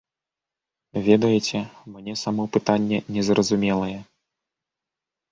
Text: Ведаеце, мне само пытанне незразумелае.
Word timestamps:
Ведаеце, 1.07 1.59
мне 1.97 2.15
само 2.21 2.43
пытанне 2.57 2.97
незразумелае. 3.17 3.99